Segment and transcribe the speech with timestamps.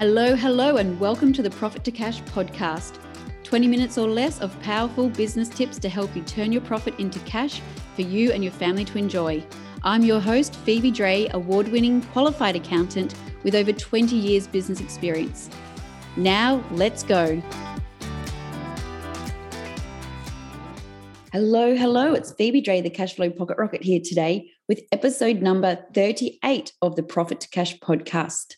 [0.00, 3.00] Hello, hello, and welcome to the Profit to Cash podcast.
[3.42, 7.18] 20 minutes or less of powerful business tips to help you turn your profit into
[7.20, 7.60] cash
[7.96, 9.44] for you and your family to enjoy.
[9.82, 15.50] I'm your host, Phoebe Dray, award winning qualified accountant with over 20 years business experience.
[16.16, 17.42] Now, let's go.
[21.32, 22.14] Hello, hello.
[22.14, 27.02] It's Phoebe Dray, the Cashflow Pocket Rocket, here today with episode number 38 of the
[27.02, 28.57] Profit to Cash podcast.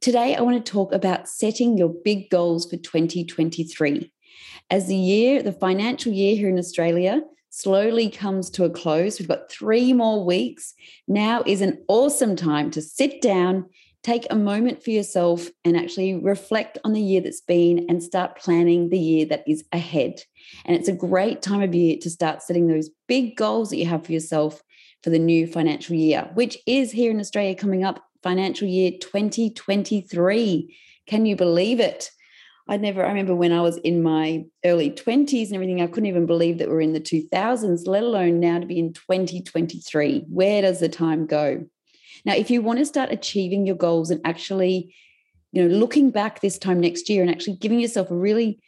[0.00, 4.12] Today, I want to talk about setting your big goals for 2023.
[4.70, 7.22] As the year, the financial year here in Australia,
[7.56, 10.74] slowly comes to a close, we've got three more weeks.
[11.08, 13.70] Now is an awesome time to sit down,
[14.02, 18.36] take a moment for yourself, and actually reflect on the year that's been and start
[18.36, 20.20] planning the year that is ahead.
[20.66, 23.86] And it's a great time of year to start setting those big goals that you
[23.86, 24.62] have for yourself
[25.02, 30.76] for the new financial year, which is here in Australia coming up financial year 2023.
[31.06, 32.10] Can you believe it?
[32.68, 36.06] I never, I remember when I was in my early 20s and everything, I couldn't
[36.06, 40.24] even believe that we're in the 2000s, let alone now to be in 2023.
[40.28, 41.64] Where does the time go?
[42.24, 44.94] Now, if you want to start achieving your goals and actually,
[45.52, 48.58] you know, looking back this time next year and actually giving yourself a really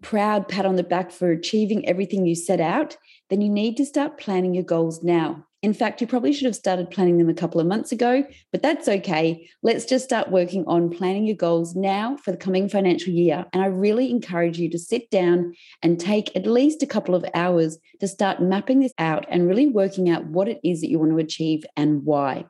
[0.00, 2.96] proud pat on the back for achieving everything you set out,
[3.30, 5.44] then you need to start planning your goals now.
[5.62, 8.62] In fact, you probably should have started planning them a couple of months ago, but
[8.62, 9.46] that's okay.
[9.62, 13.44] Let's just start working on planning your goals now for the coming financial year.
[13.52, 17.26] And I really encourage you to sit down and take at least a couple of
[17.34, 20.98] hours to start mapping this out and really working out what it is that you
[20.98, 22.46] want to achieve and why.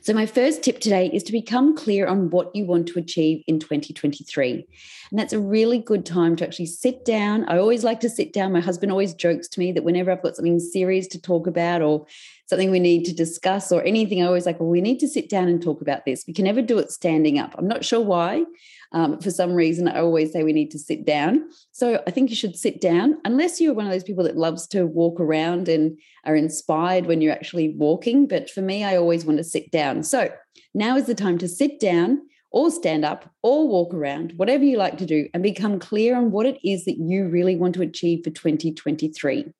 [0.00, 3.42] So, my first tip today is to become clear on what you want to achieve
[3.46, 4.66] in 2023.
[5.10, 7.48] And that's a really good time to actually sit down.
[7.48, 8.52] I always like to sit down.
[8.52, 11.82] My husband always jokes to me that whenever I've got something serious to talk about
[11.82, 12.06] or
[12.48, 15.28] something we need to discuss or anything, I always like, well, we need to sit
[15.28, 16.24] down and talk about this.
[16.26, 17.54] We can never do it standing up.
[17.58, 18.44] I'm not sure why.
[18.92, 21.50] Um, for some reason, I always say we need to sit down.
[21.72, 24.66] So I think you should sit down, unless you're one of those people that loves
[24.68, 28.26] to walk around and are inspired when you're actually walking.
[28.26, 30.02] But for me, I always want to sit down.
[30.02, 30.32] So
[30.74, 34.78] now is the time to sit down or stand up or walk around, whatever you
[34.78, 37.82] like to do, and become clear on what it is that you really want to
[37.82, 39.52] achieve for 2023.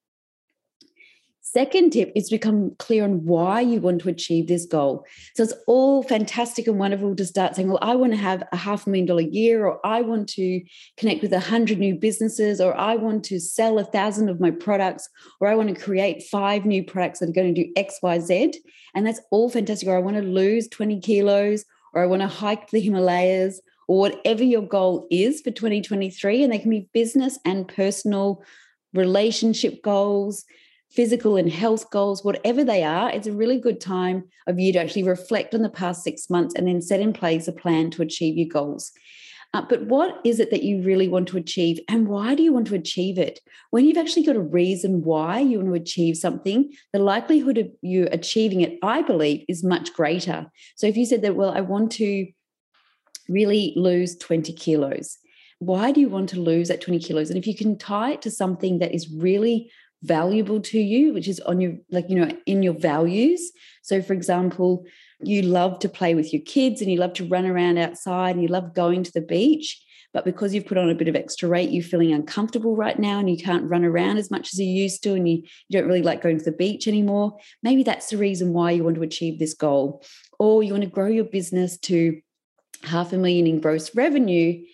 [1.59, 5.05] Second tip is become clear on why you want to achieve this goal.
[5.35, 8.57] So it's all fantastic and wonderful to start saying, well, I want to have a
[8.57, 10.63] half million dollar year, or I want to
[10.97, 14.53] connect with a hundred new businesses, or I want to sell a thousand of my
[14.53, 15.09] products,
[15.41, 18.21] or I want to create five new products that are going to do X, Y,
[18.21, 18.53] Z.
[18.95, 19.89] And that's all fantastic.
[19.89, 23.99] Or I want to lose 20 kilos, or I want to hike the Himalayas, or
[23.99, 26.45] whatever your goal is for 2023.
[26.45, 28.45] And they can be business and personal
[28.95, 30.45] relationship goals
[30.91, 34.81] physical and health goals, whatever they are, it's a really good time of you to
[34.81, 38.03] actually reflect on the past six months and then set in place a plan to
[38.03, 38.93] achieve your goals.
[39.55, 42.53] Uh, but what is it that you really want to achieve and why do you
[42.53, 43.41] want to achieve it?
[43.71, 47.69] When you've actually got a reason why you want to achieve something, the likelihood of
[47.81, 50.51] you achieving it, I believe, is much greater.
[50.77, 52.27] So if you said that, well, I want to
[53.29, 55.17] really lose 20 kilos,
[55.61, 57.31] why do you want to lose that 20 kilos?
[57.31, 59.71] And if you can tie it to something that is really
[60.03, 63.51] valuable to you, which is on your, like, you know, in your values.
[63.83, 64.85] So, for example,
[65.21, 68.43] you love to play with your kids and you love to run around outside and
[68.43, 69.85] you love going to the beach.
[70.15, 73.19] But because you've put on a bit of extra weight, you're feeling uncomfortable right now
[73.19, 75.87] and you can't run around as much as you used to and you, you don't
[75.87, 77.37] really like going to the beach anymore.
[77.63, 80.03] Maybe that's the reason why you want to achieve this goal.
[80.39, 82.21] Or you want to grow your business to
[82.85, 84.65] half a million in gross revenue.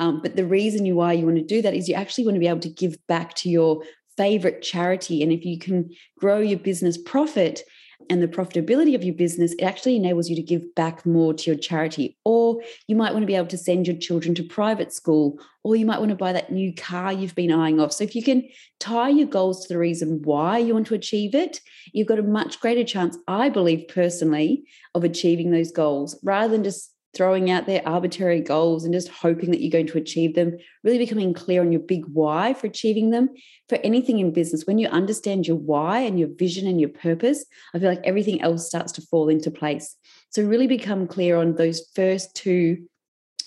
[0.00, 2.34] Um, but the reason you why you want to do that is you actually want
[2.36, 3.82] to be able to give back to your
[4.20, 5.22] favorite charity.
[5.22, 7.62] And if you can grow your business profit
[8.10, 11.50] and the profitability of your business, it actually enables you to give back more to
[11.50, 12.18] your charity.
[12.26, 15.74] Or you might want to be able to send your children to private school, or
[15.74, 17.92] you might want to buy that new car you've been eyeing off.
[17.92, 18.46] So if you can
[18.78, 21.60] tie your goals to the reason why you want to achieve it,
[21.94, 24.64] you've got a much greater chance, I believe personally,
[24.94, 29.50] of achieving those goals rather than just throwing out their arbitrary goals and just hoping
[29.50, 33.10] that you're going to achieve them, really becoming clear on your big why for achieving
[33.10, 33.28] them.
[33.68, 37.44] For anything in business, when you understand your why and your vision and your purpose,
[37.74, 39.96] I feel like everything else starts to fall into place.
[40.30, 42.86] So, really become clear on those first two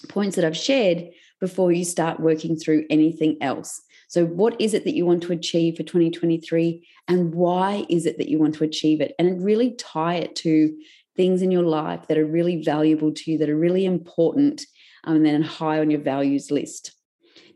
[0.09, 3.81] points that I've shared before you start working through anything else.
[4.13, 6.87] So, what is it that you want to achieve for 2023?
[7.07, 9.13] And why is it that you want to achieve it?
[9.17, 10.77] And really tie it to
[11.15, 14.65] things in your life that are really valuable to you, that are really important,
[15.03, 16.93] um, and then high on your values list.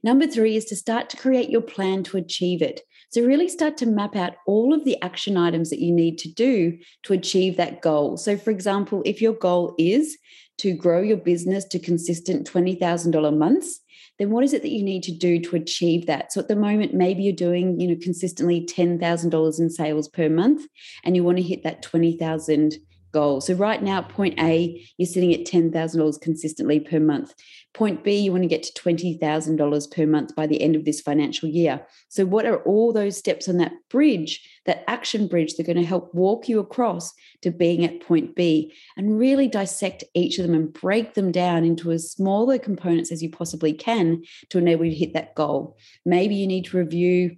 [0.04, 2.82] Number three is to start to create your plan to achieve it.
[3.10, 6.32] So, really start to map out all of the action items that you need to
[6.32, 8.18] do to achieve that goal.
[8.18, 10.18] So, for example, if your goal is
[10.58, 13.80] to grow your business to consistent $20,000 months,
[14.18, 16.32] then what is it that you need to do to achieve that?
[16.32, 20.66] So at the moment, maybe you're doing, you know, consistently $10,000 in sales per month
[21.04, 22.78] and you want to hit that 20,000
[23.18, 23.42] goal.
[23.42, 27.34] So right now, point A, you're sitting at $10,000 consistently per month.
[27.74, 31.02] Point B, you want to get to $20,000 per month by the end of this
[31.02, 31.84] financial year.
[32.10, 35.84] So, what are all those steps on that bridge, that action bridge, that are going
[35.84, 37.12] to help walk you across
[37.42, 41.64] to being at point B and really dissect each of them and break them down
[41.66, 45.78] into as smaller components as you possibly can to enable you to hit that goal?
[46.06, 47.38] Maybe you need to review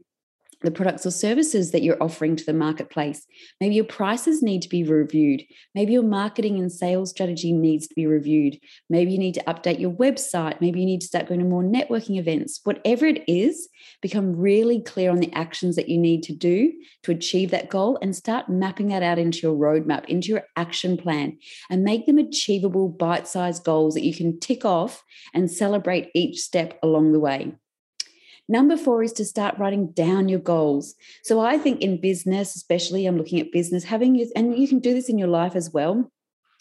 [0.61, 3.25] the products or services that you're offering to the marketplace.
[3.61, 5.43] Maybe your prices need to be reviewed.
[5.73, 8.59] Maybe your marketing and sales strategy needs to be reviewed.
[8.89, 10.59] Maybe you need to update your website.
[10.59, 12.59] Maybe you need to start going to more networking events.
[12.63, 13.69] Whatever it is,
[14.01, 16.73] become really clear on the actions that you need to do
[17.03, 20.97] to achieve that goal and start mapping that out into your roadmap, into your action
[20.97, 21.37] plan,
[21.69, 25.03] and make them achievable bite sized goals that you can tick off
[25.33, 27.53] and celebrate each step along the way.
[28.51, 30.95] Number four is to start writing down your goals.
[31.23, 34.79] So I think in business, especially, I'm looking at business, having you, and you can
[34.79, 36.11] do this in your life as well.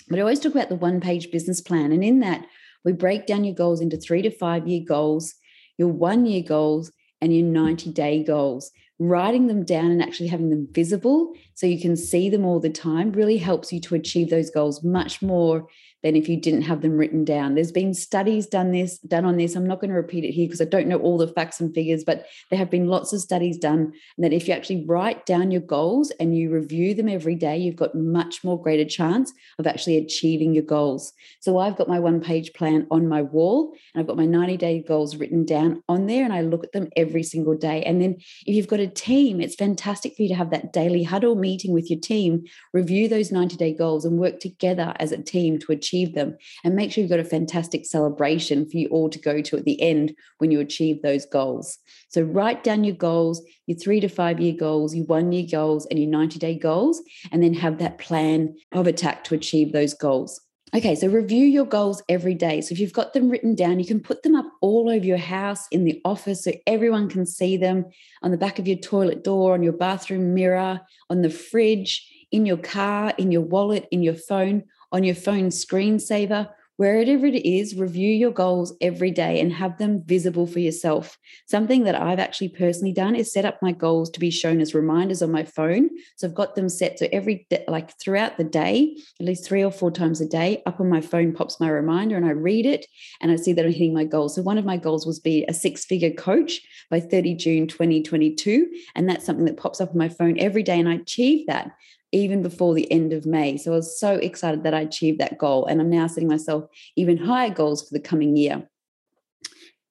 [0.09, 1.91] But I always talk about the one page business plan.
[1.91, 2.47] And in that,
[2.85, 5.35] we break down your goals into three to five year goals,
[5.79, 6.93] your one year goals,
[7.23, 8.71] and your 90 day goals.
[8.99, 12.69] Writing them down and actually having them visible so you can see them all the
[12.69, 15.69] time really helps you to achieve those goals much more
[16.03, 17.55] than if you didn't have them written down.
[17.55, 19.57] There's been studies done this done on this.
[19.57, 21.75] I'm not going to repeat it here because I don't know all the facts and
[21.75, 25.51] figures, but there have been lots of studies done that if you actually write down
[25.51, 29.67] your goals and you review them every day, you've got much more greater chance of
[29.67, 31.13] actually achieving your goals.
[31.41, 34.57] So I've got my one page plan on my wall and I've got my 90
[34.57, 37.83] day goals written down on there and I look at them every single day.
[37.83, 38.17] And then
[38.47, 41.73] if you've got a team, it's fantastic for you to have that daily huddle meeting
[41.73, 45.73] with your team, review those 90 day goals and work together as a team to
[45.73, 49.19] achieve achieve them and make sure you've got a fantastic celebration for you all to
[49.19, 51.79] go to at the end when you achieve those goals.
[52.09, 55.87] So write down your goals, your three to five year goals, your one year goals,
[55.87, 57.03] and your 90 day goals,
[57.33, 60.41] and then have that plan of attack to achieve those goals.
[60.75, 62.61] Okay, so review your goals every day.
[62.61, 65.17] So if you've got them written down, you can put them up all over your
[65.17, 67.87] house, in the office, so everyone can see them
[68.23, 72.45] on the back of your toilet door, on your bathroom mirror, on the fridge, in
[72.45, 76.49] your car, in your wallet, in your phone, on your phone screensaver,
[76.79, 81.19] wherever it is, review your goals every day and have them visible for yourself.
[81.47, 84.77] Something that I've actually personally done is set up my goals to be shown as
[84.77, 85.91] reminders on my phone.
[86.17, 89.65] So I've got them set so every day, like throughout the day, at least three
[89.65, 92.65] or four times a day, up on my phone pops my reminder and I read
[92.65, 92.87] it
[93.21, 94.37] and I see that I'm hitting my goals.
[94.37, 96.61] So one of my goals was be a six-figure coach
[96.91, 100.79] by 30 June 2022, and that's something that pops up on my phone every day
[100.79, 101.73] and I achieve that
[102.13, 103.57] even before the end of May.
[103.57, 105.67] So I was so excited that I achieved that goal.
[105.67, 106.65] And I'm now setting myself
[106.97, 108.69] even higher goals for the coming year.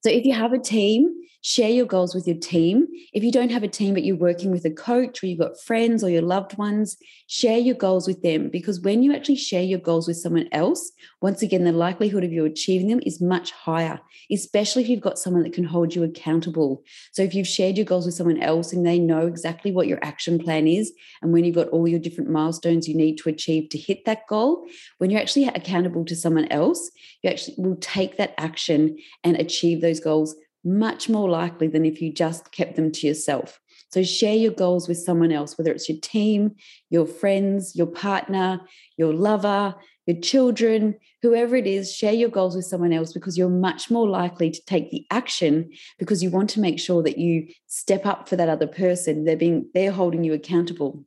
[0.04, 2.88] So if you have a team, share your goals with your team.
[3.14, 5.60] If you don't have a team, but you're working with a coach or you've got
[5.60, 6.98] friends or your loved ones,
[7.28, 10.92] share your goals with them because when you actually share your goals with someone else,
[11.22, 14.00] once again, the likelihood of you achieving them is much higher,
[14.32, 16.84] especially if you've got someone that can hold you accountable.
[17.12, 20.04] So if you've shared your goals with someone else and they know exactly what your
[20.04, 20.92] action plan is,
[21.22, 24.28] and when you've got all your different milestones you need to achieve to hit that
[24.28, 24.68] goal,
[24.98, 26.92] when you're actually accountable to someone else,
[27.22, 30.36] you actually will take that action and achieve those goals
[30.68, 33.60] much more likely than if you just kept them to yourself.
[33.90, 36.56] So share your goals with someone else, whether it's your team,
[36.90, 38.62] your friends, your partner,
[38.98, 43.50] your lover, your children, whoever it is, share your goals with someone else because you're
[43.50, 45.70] much more likely to take the action
[46.00, 49.26] because you want to make sure that you step up for that other person.
[49.26, 51.06] They're being they're holding you accountable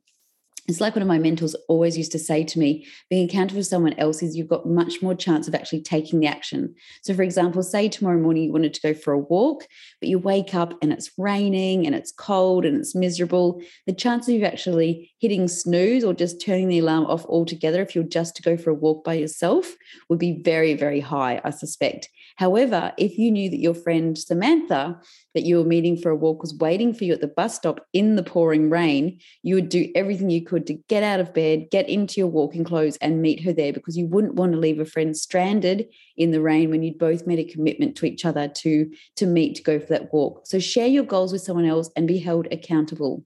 [0.71, 3.65] it's like one of my mentors always used to say to me being accountable for
[3.65, 6.73] someone else is you've got much more chance of actually taking the action.
[7.03, 9.67] So for example say tomorrow morning you wanted to go for a walk
[9.99, 13.61] but you wake up and it's raining and it's cold and it's miserable.
[13.85, 17.93] The chance of you actually hitting snooze or just turning the alarm off altogether if
[17.93, 19.75] you're just to go for a walk by yourself
[20.09, 24.99] would be very very high i suspect however if you knew that your friend samantha
[25.33, 27.85] that you were meeting for a walk was waiting for you at the bus stop
[27.93, 31.69] in the pouring rain you would do everything you could to get out of bed,
[31.71, 34.79] get into your walking clothes, and meet her there because you wouldn't want to leave
[34.79, 38.47] a friend stranded in the rain when you'd both made a commitment to each other
[38.47, 40.41] to, to meet to go for that walk.
[40.45, 43.23] So share your goals with someone else and be held accountable.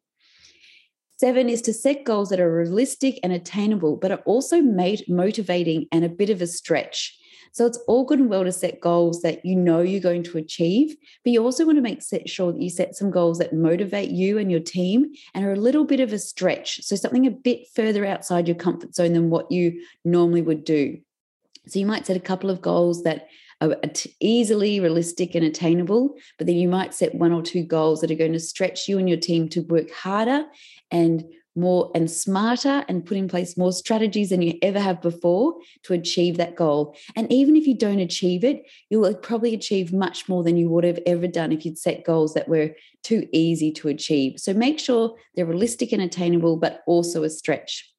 [1.18, 5.88] Seven is to set goals that are realistic and attainable, but are also made motivating
[5.92, 7.18] and a bit of a stretch.
[7.56, 10.38] So it's all good and well to set goals that you know you're going to
[10.38, 10.94] achieve,
[11.24, 14.38] but you also want to make sure that you set some goals that motivate you
[14.38, 16.84] and your team and are a little bit of a stretch.
[16.84, 20.98] So something a bit further outside your comfort zone than what you normally would do.
[21.68, 23.30] So you might set a couple of goals that
[23.62, 23.78] are
[24.20, 28.16] easily realistic and attainable, but then you might set one or two goals that are
[28.16, 30.44] going to stretch you and your team to work harder
[30.92, 31.24] and
[31.56, 35.94] more and smarter and put in place more strategies than you ever have before to
[35.94, 36.96] achieve that goal.
[37.16, 40.70] And even if you don't achieve it, you will probably achieve much more than you
[40.70, 42.72] would have ever done if you'd set goals that were
[43.04, 44.40] too easy to achieve.
[44.40, 47.90] So make sure they're realistic and attainable, but also a stretch.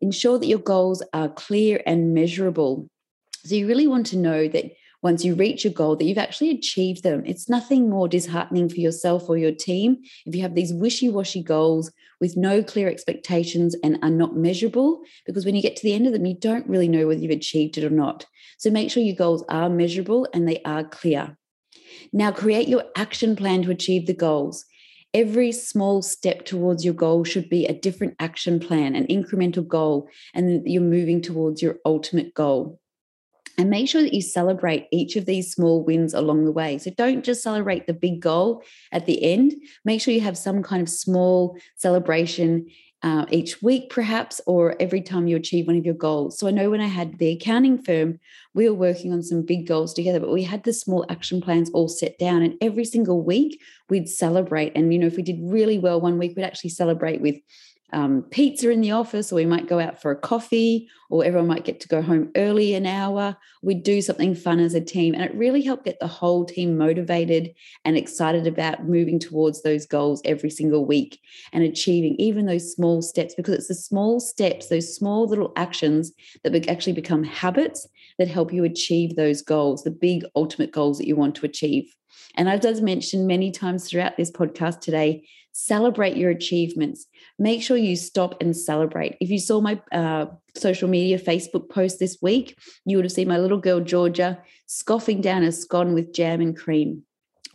[0.00, 2.88] Ensure that your goals are clear and measurable.
[3.44, 4.72] So you really want to know that
[5.04, 7.22] once you reach your goal that you've actually achieved them.
[7.26, 11.42] It's nothing more disheartening for yourself or your team if you have these wishy washy
[11.42, 11.92] goals
[12.22, 16.06] with no clear expectations and are not measurable, because when you get to the end
[16.06, 18.24] of them, you don't really know whether you've achieved it or not.
[18.56, 21.36] So make sure your goals are measurable and they are clear.
[22.14, 24.64] Now, create your action plan to achieve the goals.
[25.12, 30.08] Every small step towards your goal should be a different action plan, an incremental goal,
[30.32, 32.80] and you're moving towards your ultimate goal
[33.58, 36.78] and make sure that you celebrate each of these small wins along the way.
[36.78, 39.54] So don't just celebrate the big goal at the end.
[39.84, 42.66] Make sure you have some kind of small celebration
[43.04, 46.38] uh, each week, perhaps, or every time you achieve one of your goals.
[46.38, 48.18] So I know when I had the accounting firm,
[48.54, 51.70] we were working on some big goals together, but we had the small action plans
[51.74, 52.42] all set down.
[52.42, 54.72] And every single week we'd celebrate.
[54.74, 57.36] And, you know, if we did really well one week, we'd actually celebrate with
[57.94, 61.48] um, pizza in the office, or we might go out for a coffee, or everyone
[61.48, 63.36] might get to go home early an hour.
[63.62, 65.14] We'd do something fun as a team.
[65.14, 69.86] And it really helped get the whole team motivated and excited about moving towards those
[69.86, 71.20] goals every single week
[71.52, 76.12] and achieving even those small steps, because it's the small steps, those small little actions
[76.42, 77.86] that actually become habits
[78.18, 81.94] that help you achieve those goals, the big ultimate goals that you want to achieve.
[82.36, 87.06] And as I've mentioned many times throughout this podcast today, celebrate your achievements.
[87.38, 89.16] Make sure you stop and celebrate.
[89.20, 90.26] If you saw my uh,
[90.56, 95.20] social media Facebook post this week, you would have seen my little girl Georgia scoffing
[95.20, 97.02] down a scone with jam and cream.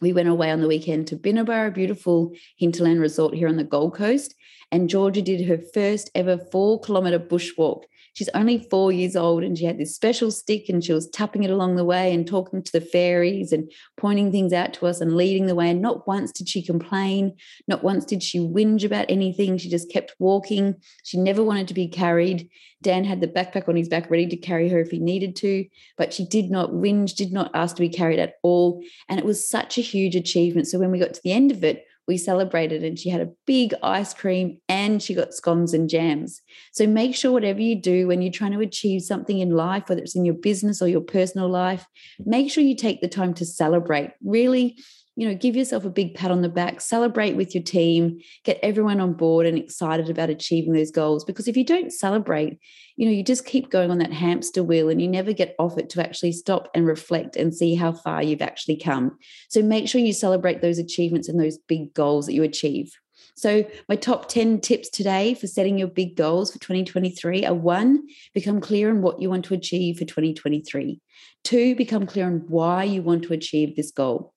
[0.02, 3.64] We went away on the weekend to Binnaburra, a beautiful hinterland resort here on the
[3.64, 4.36] Gold Coast,
[4.72, 7.84] and Georgia did her first ever four kilometre bushwalk.
[8.14, 11.44] She's only four years old and she had this special stick and she was tapping
[11.44, 15.00] it along the way and talking to the fairies and pointing things out to us
[15.00, 15.70] and leading the way.
[15.70, 19.58] And not once did she complain, not once did she whinge about anything.
[19.58, 20.76] She just kept walking.
[21.04, 22.50] She never wanted to be carried.
[22.82, 25.66] Dan had the backpack on his back ready to carry her if he needed to,
[25.98, 28.82] but she did not whinge, did not ask to be carried at all.
[29.08, 30.68] And it was such a huge achievement.
[30.68, 33.30] So when we got to the end of it, we celebrated and she had a
[33.46, 36.42] big ice cream and she got scones and jams.
[36.74, 40.02] So make sure whatever you do when you're trying to achieve something in life, whether
[40.02, 41.86] it's in your business or your personal life,
[42.26, 44.10] make sure you take the time to celebrate.
[44.24, 44.80] Really
[45.20, 48.58] you know, give yourself a big pat on the back, celebrate with your team, get
[48.64, 51.26] everyone on board and excited about achieving those goals.
[51.26, 52.58] Because if you don't celebrate,
[52.96, 55.78] you know, you just keep going on that hamster wheel and you never get off
[55.78, 59.18] it to actually stop and reflect and see how far you've actually come.
[59.50, 62.90] So make sure you celebrate those achievements and those big goals that you achieve.
[63.36, 68.08] So, my top 10 tips today for setting your big goals for 2023 are one,
[68.34, 71.02] become clear on what you want to achieve for 2023.
[71.44, 74.34] Two, become clear on why you want to achieve this goal.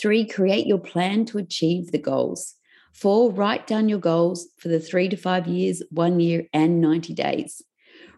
[0.00, 2.54] Three, create your plan to achieve the goals.
[2.92, 7.14] Four, write down your goals for the three to five years, one year, and 90
[7.14, 7.62] days.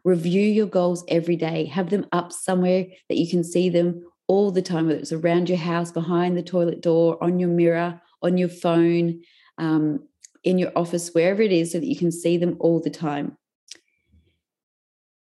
[0.05, 1.65] Review your goals every day.
[1.67, 5.49] Have them up somewhere that you can see them all the time, whether it's around
[5.49, 9.23] your house, behind the toilet door, on your mirror, on your phone,
[9.59, 10.01] um,
[10.43, 13.37] in your office, wherever it is, so that you can see them all the time.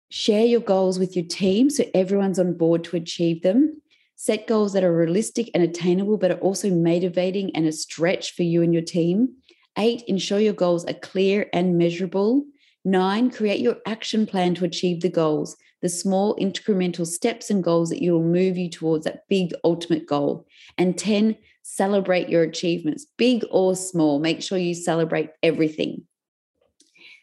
[0.10, 3.82] Share your goals with your team so everyone's on board to achieve them.
[4.20, 8.42] Set goals that are realistic and attainable, but are also motivating and a stretch for
[8.42, 9.36] you and your team.
[9.78, 12.44] Eight, ensure your goals are clear and measurable.
[12.84, 17.92] Nine, create your action plan to achieve the goals, the small incremental steps and goals
[17.92, 20.48] that will move you towards that big ultimate goal.
[20.80, 24.18] And 10, celebrate your achievements, big or small.
[24.18, 26.07] Make sure you celebrate everything.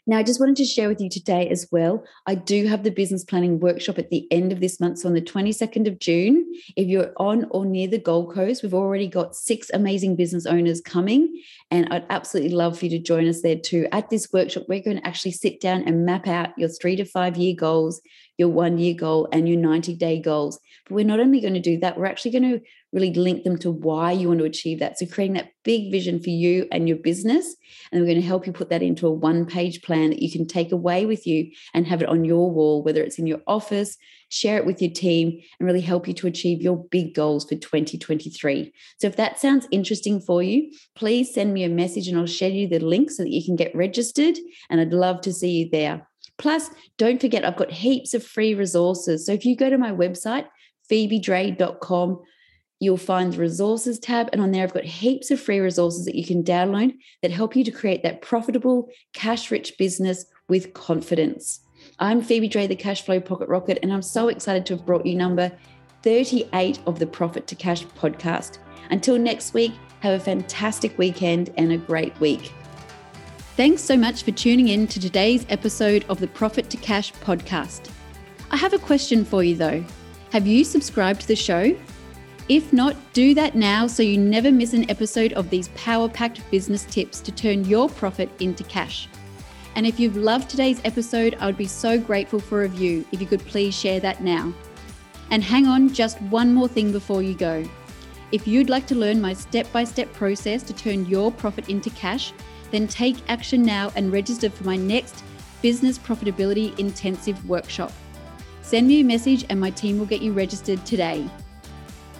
[0.07, 2.05] Now, I just wanted to share with you today as well.
[2.27, 4.99] I do have the business planning workshop at the end of this month.
[4.99, 6.45] So, on the 22nd of June,
[6.77, 10.83] if you're on or near the Gold Coast, we've already got six amazing business owners
[10.83, 11.43] coming.
[11.71, 13.89] And I'd absolutely love for you to join us there too.
[13.93, 17.07] At this workshop, we're going to actually sit down and map out your three to
[17.07, 18.03] five year goals,
[18.37, 20.61] your one year goal, and your 90 day goals.
[20.87, 22.61] But we're not only going to do that, we're actually going to
[22.95, 24.99] really link them to why you want to achieve that.
[24.99, 27.57] So, creating that big vision for you and your business.
[27.91, 30.31] And we're going to help you put that into a one page plan that you
[30.31, 33.41] can take away with you and have it on your wall, whether it's in your
[33.47, 33.97] office,
[34.29, 37.57] share it with your team, and really help you to achieve your big goals for
[37.57, 38.73] 2023.
[39.01, 42.51] So, if that sounds interesting for you, please send me a message and I'll share
[42.51, 44.39] you the link so that you can get registered.
[44.71, 46.09] And I'd love to see you there.
[46.39, 49.27] Plus, don't forget, I've got heaps of free resources.
[49.27, 50.47] So, if you go to my website,
[50.91, 52.21] phoebedray.com
[52.85, 54.29] you'll find the resources tab.
[54.33, 57.57] And on there, I've got heaps of free resources that you can download that help
[57.57, 61.61] you to create that profitable, cash rich business with confidence.
[61.99, 65.15] I'm Phoebe Dray, the Cashflow Pocket Rocket, and I'm so excited to have brought you
[65.15, 65.51] number
[66.03, 68.59] 38 of the Profit to Cash podcast.
[68.91, 72.53] Until next week, have a fantastic weekend and a great week.
[73.57, 77.91] Thanks so much for tuning in to today's episode of the Profit to Cash podcast.
[78.51, 79.85] I have a question for you though.
[80.33, 81.77] Have you subscribed to the show?
[82.49, 86.49] If not, do that now so you never miss an episode of these power packed
[86.51, 89.09] business tips to turn your profit into cash.
[89.77, 93.21] And if you've loved today's episode, I would be so grateful for a review if
[93.21, 94.53] you could please share that now.
[95.31, 97.65] And hang on, just one more thing before you go.
[98.31, 101.89] If you'd like to learn my step by step process to turn your profit into
[101.91, 102.35] cash,
[102.71, 105.25] then take action now and register for my next
[105.63, 107.93] Business Profitability Intensive Workshop.
[108.61, 111.27] Send me a message and my team will get you registered today.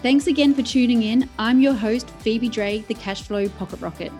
[0.05, 1.27] Thanks again for tuning in.
[1.39, 4.11] I'm your host, Phoebe Dray, the Cashflow Pocket Rocket.